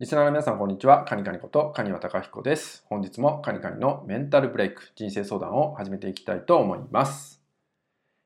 [0.00, 1.04] リスナーの皆さん、こんにちは。
[1.04, 2.84] カニカニこと、カニワタカヒコです。
[2.86, 7.42] 本日もカニカニのメンタルブレイク、人生相談を始めていきたいと思います。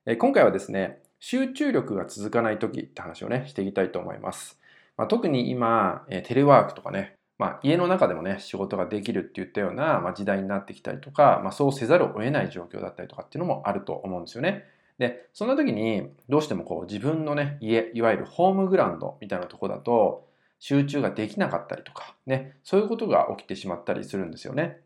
[0.05, 4.61] え今回はですね、集中力が続かない時って話をね、していきたいと思います。
[4.99, 14.67] まあ、特に今、えテレワークとかね、まあ、家の中でもね、仕事ができるっていったような、まあ、時代になってきたりとか、まあ、そうせざるを得ない状況だったりとかっていうのもあると思うんですよね。
[14.99, 20.31] で、そんな時に、どうしてもこう自分のね、家、いわゆるホームグラウンドみたいなとこだと、
[20.63, 24.79] 集中ができなかったりとか、ね、そういうことが起きてしまったりするんですよね。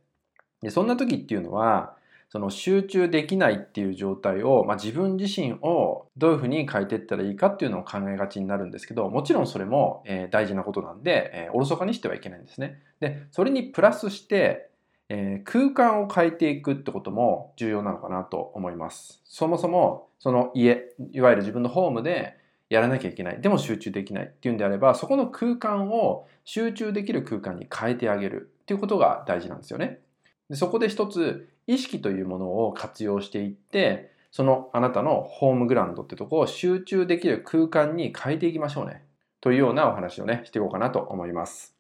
[0.63, 1.95] で、そんな時っていうのは、
[2.31, 12.81] その集中できないっていう状態を、まあ、自分自身をどういうふうに変えていったらいいかっていうのを考えがちになるんですけど、もちろんそれも、えー大事なことなんで、えーおろそかにしてはいけないんですね。
[13.01, 14.71] で、それにプラスして、
[15.11, 19.21] えー空間を変えていくってことも重要なのかなと思います。
[19.27, 23.41] そもそも、その家、いわゆる自分のホームでやらなきゃいけない。
[23.41, 30.01] でも集中できないっていうんであれば、そこの空間を集中できる空間に変えてあげるっていうことが大事なんですよね。
[30.49, 39.05] でそこで一つ、意識というものを活用していって、そのあなたのホームグラウンドってとこを集中できる空間に変えていきましょうね。
[39.41, 41.75] というようなお話をね、していこうかなと思います。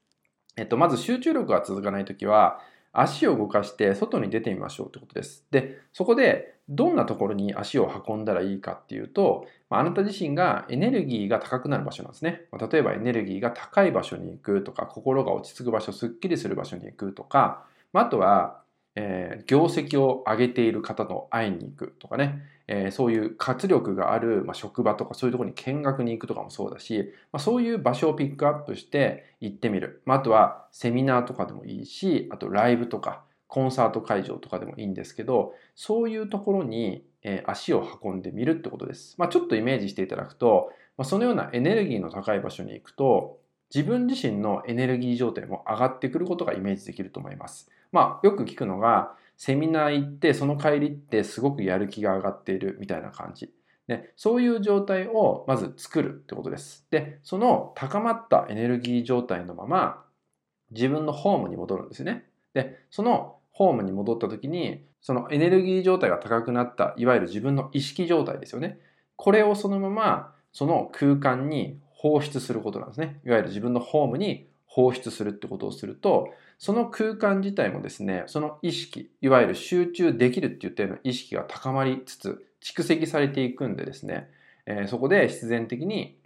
[0.56, 2.60] えっと、まず集中力が続かないときは、
[3.00, 5.44] 足を動かして外に出てみましょうってことです。
[5.50, 12.42] で、そこでどんなところに足を運んだらいいかっていうと、まあなた自身がエネルギーが高くなる場所なんですね。
[12.50, 18.62] ま例えばエネルギーが高い場所に行くとか、心が落ち着く場所、すっきりする場所に行くとか、まあとは、
[18.96, 30.02] えー業績を上げている方と会いに行くとかね、えーそういう活力がある、まあ、職場とかそういうとこに見学に行くとかもそうだし、まあ、そういう場所をピックアップして行ってみる。
[30.04, 39.14] まあ、あとはセミナーとかでもいいし、あとライブとかコンサート会場とかでもいいんですけど、そういうところに、えー足を運んでみるってことです。
[39.18, 43.38] まあ、ちょっとイメージしていただくと、まあ、そのようなエネルギーの高い場所に行くと、
[43.74, 47.70] 自分自身のエネルギー状態も上がってくることがイメージできると思います。
[47.92, 53.52] まあ、よく聞くのが、セミナー行って、その帰りってすごくやる気が上がっているみたいな感じ。
[53.86, 56.86] で、そういう状態をまず作るってことです。
[56.90, 60.04] で、その高まったエネルギー状態のまま、
[60.70, 62.24] 自分のホームに戻るんですね。
[62.54, 68.78] で、そのホームに戻った時に、そのエネルギー状態が高くなった、いわゆる自分の意識状態ですよね。
[69.14, 73.20] これをそのまま、その空間に放出することなんですね。
[73.24, 84.28] いわゆる自分のホームに放出するってことをすると、その空間自体もですね、その意識、いわゆる集中できるって言ったような意識が高まりつつ、蓄積されていくんでですね、
[84.66, 86.18] えーそこで必然的に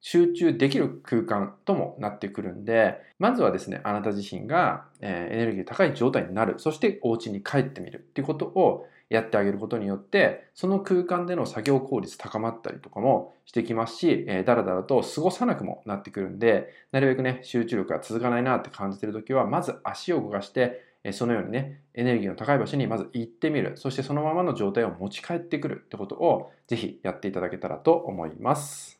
[0.00, 23.72] 集中できる空間ともなってくるんで、まずはですね、あなた自身が、えエネルギー高い状態になる、そしてお家に帰ってみるっていうことをやってあげることによって、その空間での作業効率高まったりとかもしてきますし、えーだらだらと過ごさなくもなってくるんで、なるべくね、集中力が続かないなって感じてるときは、まず足を動かして、そのようにね、エネルギーの高い場所にまず行ってみる。
[23.76, 28.99] そしてそのままの状態を持ち帰ってくるってことを、ぜひやっていただけたらと思います。